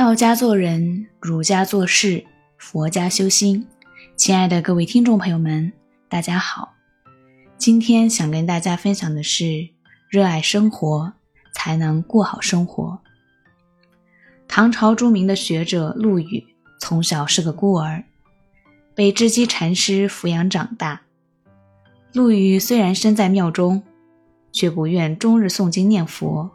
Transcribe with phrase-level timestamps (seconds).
[0.00, 2.24] 道家做人，儒家做事，
[2.56, 3.66] 佛家修心。
[4.16, 5.70] 亲爱的各位听众朋友们，
[6.08, 6.72] 大家好。
[7.58, 9.68] 今天想跟大家分享的是：
[10.08, 11.12] 热爱生活，
[11.52, 12.98] 才能过好生活。
[14.48, 16.46] 唐朝著名的学者陆羽，
[16.80, 18.02] 从小是个孤儿，
[18.94, 21.02] 被知机禅师抚养长大。
[22.14, 23.82] 陆羽虽然身在庙中，
[24.50, 26.50] 却不愿终日诵经念佛，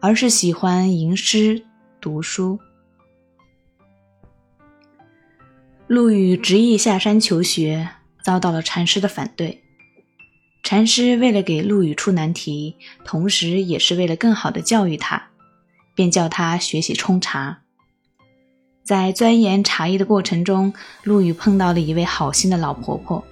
[0.00, 1.64] 而是喜欢吟诗。
[2.04, 2.58] 读书，
[5.86, 7.88] 陆羽执意下山求学，
[8.22, 9.62] 遭到了禅师的反对。
[10.62, 15.30] 禅师为了给陆羽出难题，同时也是为了更好的教育他，
[15.94, 17.62] 便叫他学习冲茶。
[18.82, 20.74] 在钻研茶艺的过程中，
[21.04, 23.24] 陆羽碰到了一位好心的老婆婆，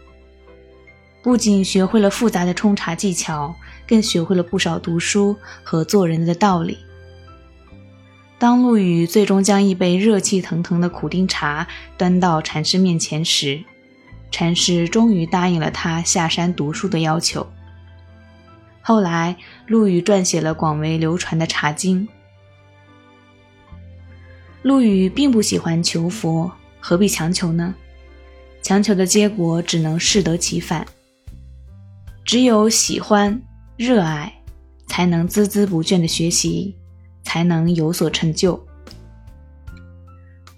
[1.22, 3.54] 不仅学会了复杂的冲茶技巧，
[3.86, 6.78] 更学会了不少读书和做人的道理。
[8.42, 11.64] 当陆羽最终将一杯热气腾腾的苦丁茶
[11.96, 13.62] 端到禅师面前时，
[14.32, 17.46] 禅师终于答应了他下山读书的要求。
[18.80, 19.36] 后来，
[19.68, 22.04] 陆羽撰写了广为流传的《茶经》。
[24.62, 27.72] 陆羽并不喜欢求佛，何必强求呢？
[28.60, 30.84] 强求的结果只能适得其反。
[32.24, 33.40] 只有喜欢、
[33.76, 34.34] 热爱，
[34.88, 36.74] 才能孜孜不倦的学习。
[37.22, 38.62] 才能有所成就。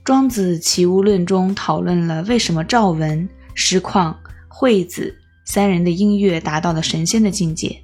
[0.02, 4.14] 庄子《齐物论》中讨论了为什么赵文、师旷、
[4.48, 7.80] 惠子三人的音乐达到了神仙的境界。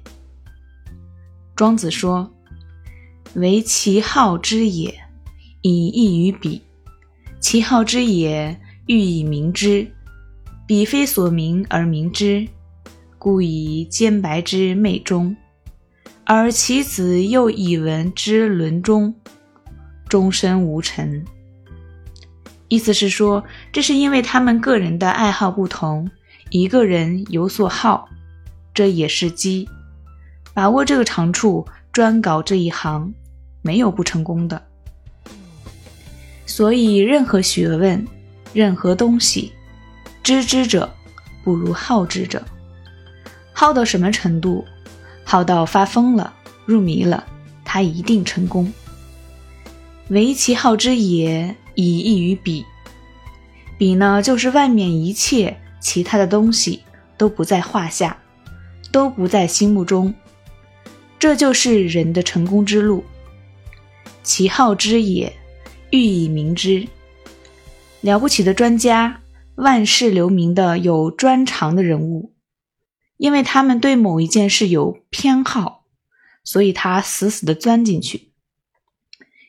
[1.55, 2.31] 庄子说
[3.33, 4.93] ：“为其好之也，
[5.61, 6.61] 以异于彼；
[7.39, 9.87] 其好之也，欲以明之。
[10.67, 12.47] 彼非所明而明之，
[13.17, 15.35] 故以兼白之昧中。”
[16.33, 19.13] 而其子又以闻之伦中，
[20.07, 21.25] 终身无成。
[22.69, 26.09] 意思是说，这是因为他们个人的爱好不同，
[26.49, 28.07] 一个人有所好，
[28.73, 29.67] 这也是机。
[30.53, 33.13] 把握这个长处，专搞这一行，
[33.61, 34.63] 没有不成功的。
[36.45, 38.07] 所以，任何学问，
[38.53, 39.51] 任何东西，
[40.23, 40.89] 知之者
[41.43, 42.41] 不如好之者。
[43.51, 44.63] 好到什么程度？
[45.31, 46.33] 好到发疯了，
[46.65, 47.25] 入迷了，
[47.63, 48.69] 他一定成功。
[50.09, 52.65] 唯其好之也，以异于彼。
[53.77, 56.81] 彼呢，就是外面一切其他的东西
[57.15, 58.17] 都不在话下，
[58.91, 60.13] 都不在心目中。
[61.17, 63.01] 这就是人的成功之路。
[64.23, 65.31] 其好之也，
[65.91, 66.85] 欲以明之。
[68.01, 69.21] 了不起的专家，
[69.55, 72.33] 万世留名的有专长的人物。
[73.21, 75.85] 因为他们对某一件事有偏好，
[76.43, 78.31] 所以他死死的钻进去，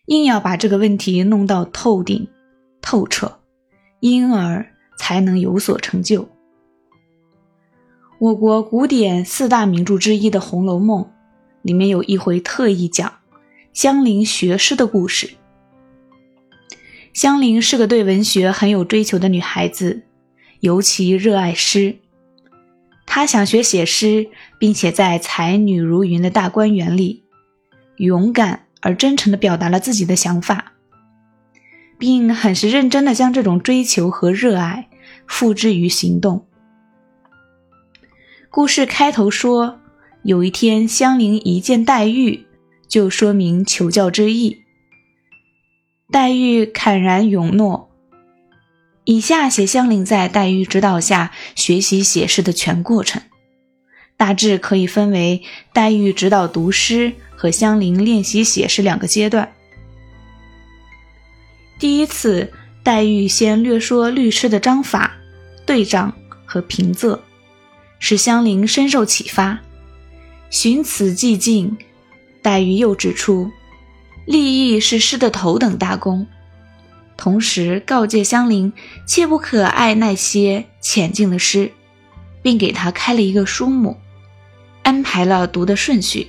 [0.05, 2.29] 硬要把这个问题弄到透顶、
[2.83, 3.41] 透彻，
[4.01, 6.29] 因而才能有所成就。
[8.19, 11.05] 我国古典四大名著之一的《红楼梦》，
[11.63, 13.21] 里面有一回特意讲
[13.73, 15.31] 香菱学诗的故事。
[17.15, 20.03] 香菱是个对文学很有追求的女孩子，
[20.61, 22.01] 尤其热爱诗。
[23.15, 27.25] 他想学写诗，并且在才女如云的大观园里，
[27.97, 30.73] 勇敢而真诚地表达了自己的想法，
[31.99, 34.89] 并很是认真地将这种追求和热爱
[35.27, 36.47] 付之于行动。
[38.49, 39.79] 故事开头说，
[40.23, 42.47] 有一天香菱一见黛玉，
[42.89, 44.63] 就说明求教之意。
[46.11, 47.92] 黛玉坦然允诺。
[49.05, 53.21] 以下写香菱在黛玉指导下学习写诗的全过程，
[54.17, 55.43] 大致可以分为
[55.73, 59.53] 黛玉指导读诗和香菱练习写诗两个阶段。
[61.81, 62.53] 第一次，
[62.85, 65.13] 黛玉先略说律诗的章法、
[65.67, 66.15] 对仗
[66.45, 67.19] 和平仄，
[67.99, 69.59] 使香菱深受启发。
[70.49, 71.77] 寻此寂静，
[72.41, 73.51] 黛玉又指出，
[74.27, 76.25] 立意是诗的头等大功。
[77.23, 78.73] 同时告诫香菱，
[79.07, 81.71] 切不可爱那些浅近的诗，
[82.43, 83.97] 并给他开了一个书目，
[84.83, 86.27] 安排了读的顺序。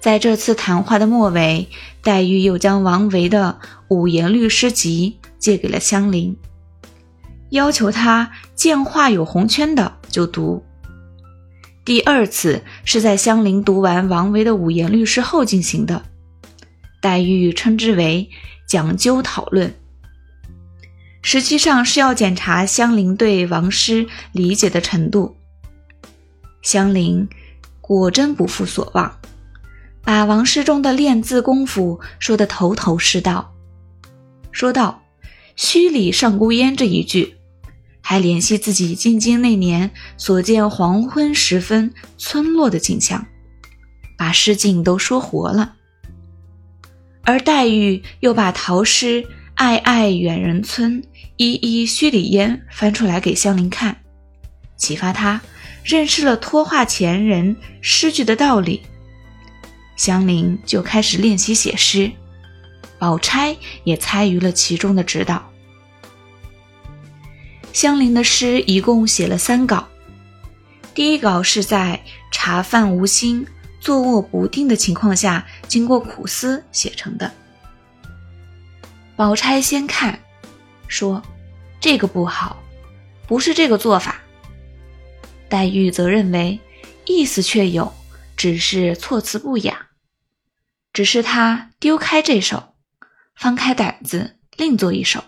[0.00, 1.68] 在这次谈话的末尾，
[2.02, 6.36] 黛玉又将王维的五言律诗集借给了香菱，
[7.50, 10.64] 要求他见画有红圈的就读。
[11.84, 16.02] 第二次是在香菱读完王维的五言律诗后进行的，
[17.00, 18.28] 黛玉称之为
[18.66, 19.72] 讲究讨论。
[21.26, 25.34] 实际上是要检查香菱对王诗理解的程度。
[26.60, 27.26] 香菱
[27.80, 29.18] 果真不负所望，
[30.02, 33.52] 把王诗中的练字功夫说得头头是道。
[34.52, 35.02] 说道
[35.56, 37.34] ：“虚里上孤烟”这一句，
[38.02, 43.26] 还联系自己进京那年所见黄昏时分村落的景象，
[44.16, 45.74] 把诗境都说活了。
[47.22, 49.22] 而黛玉又把陶诗
[49.54, 51.02] 《爱爱远人村，
[51.36, 53.96] 依依墟里烟》翻出来给香菱看，
[54.76, 55.40] 启发他
[55.82, 58.82] 认识了托化前人诗句的道理。
[59.96, 62.10] 香菱就开始练习写诗。
[62.98, 65.50] 宝钗也参与了其中的指导。
[67.72, 69.86] 香菱的诗一共写了三稿，
[70.94, 72.00] 第一稿是在
[72.30, 73.46] 茶饭无心、
[73.80, 77.30] 坐卧不定的情况下，经过苦思写成的。
[79.16, 80.18] 宝钗先看，
[80.94, 81.20] 说
[81.80, 82.62] ：“这个不好，
[83.26, 84.22] 不是这个做法。”
[85.50, 86.60] 黛玉则认为
[87.04, 87.92] 意思确有，
[88.36, 89.88] 只是措辞不雅，
[90.92, 92.74] 只是他丢开这首。
[93.34, 95.24] 翻开胆子，另做一首。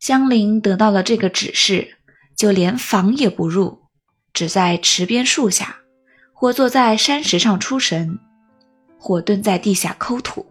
[0.00, 1.98] 香菱得到了这个指示，
[2.36, 3.84] 就连房也不入，
[4.32, 5.76] 只在池边树下，
[6.32, 8.18] 或坐在山石上出神，
[8.98, 10.44] 或蹲在地下抠土，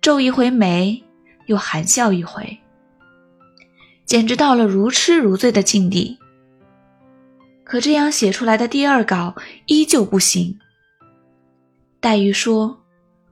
[0.00, 1.02] 皱一回眉，
[1.46, 2.56] 又含笑一回，
[4.08, 6.18] 简直到了如痴如醉的境地。
[7.62, 10.58] 可这样写出来的第二稿依旧不行。
[12.00, 12.82] 黛玉说：“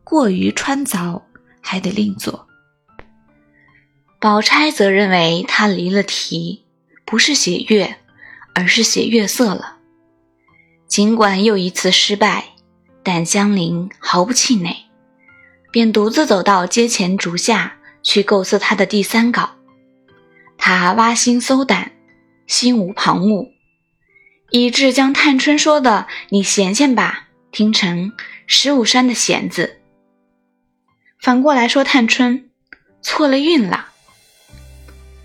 [0.05, 1.23] 过于穿凿。”
[1.69, 2.46] 还得另做。
[4.20, 6.64] 宝钗则认为他离了题，
[7.05, 7.96] 不是写月，
[8.55, 9.78] 而是写月色了。
[10.87, 12.44] 尽管又一次失败，
[13.02, 14.76] 但香菱毫不气馁，
[15.73, 19.56] 便独自走到阶前竹下去构思他的第三稿。
[20.58, 21.93] 他挖心搜胆，
[22.47, 23.50] 心无旁骛，
[24.50, 28.12] 以致将探春说的“你闲闲吧”听成
[28.47, 29.81] 十五山的“闲”字。
[31.20, 32.50] 反过来说，探春
[33.03, 33.88] 错了韵了。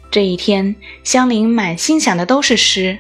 [0.10, 2.98] 这一天，香菱满心想的都是诗，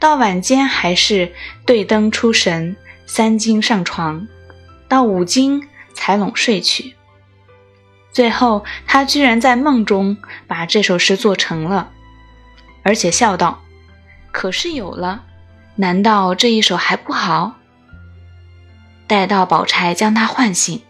[0.00, 1.32] 到晚间还是
[1.64, 2.76] 对灯出神，
[3.06, 4.26] 三更上床，
[4.88, 5.62] 到五更
[5.94, 6.95] 才拢睡去。
[8.16, 10.16] 最后，他居然在梦中
[10.46, 11.90] 把这首诗做成了，
[12.82, 13.60] 而且笑道
[14.32, 15.22] ：“可是有了，
[15.74, 17.56] 难道这一首还不好？”
[19.06, 20.80] 待到宝钗将他唤醒。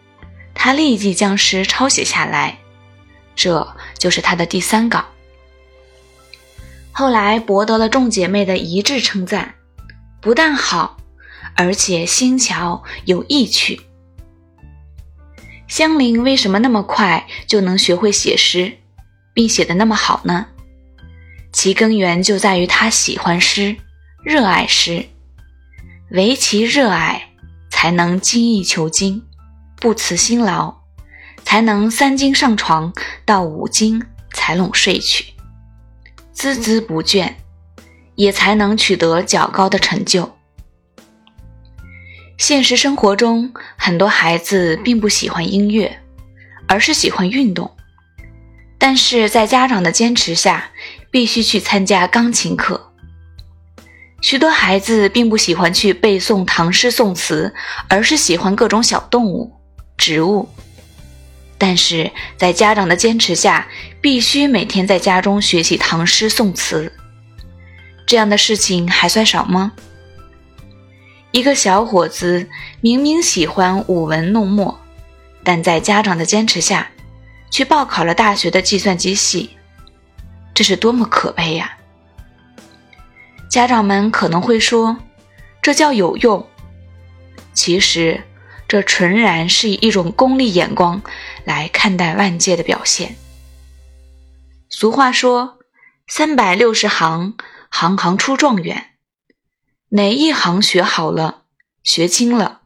[0.55, 2.59] 他立即将诗抄写下来，
[3.35, 5.07] 这就是他的第三稿。
[6.93, 9.57] 后来博得了众姐妹的一致称赞，
[10.21, 10.99] 不但好，
[11.57, 13.81] 而且新巧有意趣。
[15.69, 18.79] 香菱为什么那么快就能学会写诗，
[19.35, 20.47] 并写得那么好呢？
[21.53, 23.77] 其根源就在于她喜欢诗，
[24.23, 25.07] 热爱诗，
[26.11, 27.31] 唯其热爱，
[27.71, 29.23] 才能精益求精。
[29.79, 30.75] 不辞辛劳，
[31.45, 32.93] 才能三更上床，
[33.27, 34.03] 到五更
[34.33, 35.35] 才拢睡去，
[36.35, 37.35] 孜孜不倦，
[38.15, 40.36] 也才能取得较高的成就。
[42.39, 45.99] 现实生活中，很多孩子并不喜欢音乐，
[46.69, 47.71] 而是喜欢运动，
[48.79, 50.71] 但是在家长的坚持下，
[51.11, 52.93] 必须去参加钢琴课。
[54.21, 57.55] 许多孩子并不喜欢去背诵唐诗宋词，
[57.89, 59.53] 而是喜欢各种小动物。
[59.97, 60.47] 植物，
[61.57, 63.67] 但是在家长的坚持下，
[64.03, 66.93] 必须每天在家中学习唐诗宋词。
[68.07, 69.73] 这样的事情还算少吗？
[71.37, 72.49] 一个小伙子
[72.81, 74.81] 明明喜欢舞文弄墨，
[75.45, 76.91] 但在家长的坚持下，
[77.51, 79.51] 去报考了大学的计算机系，
[80.55, 81.77] 这是多么可悲呀！
[83.51, 84.97] 家长们可能会说，
[85.61, 86.49] 这叫有用。
[87.53, 88.25] 其实。
[88.69, 91.01] 这纯然是以一种功利眼光
[91.45, 93.15] 来看待万界的表现。
[94.69, 95.59] 俗话说
[96.09, 97.37] ：“三百六十行，
[97.71, 98.87] 行行出状元。”
[99.91, 101.43] 哪一行学好了、
[101.85, 102.63] 学精了，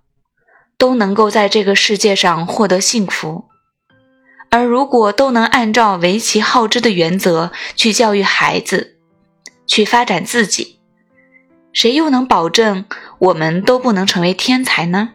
[0.78, 3.44] 都能够在这个世界上获得幸福。
[4.50, 8.98] 而如果都能按照为其好之的原则去教育孩子，
[9.66, 10.80] 去发展自己，
[11.72, 12.86] 谁又能保证
[13.18, 15.10] 我们都不能成为天才呢？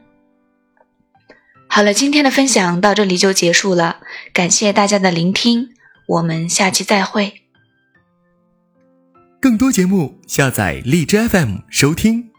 [1.67, 3.99] 好了，今天的分享到这里就结束了，
[4.31, 5.69] 感谢大家的聆听，
[6.07, 7.44] 我们下期再会。
[9.45, 12.34] 更多节目，下载荔枝 FM 收听。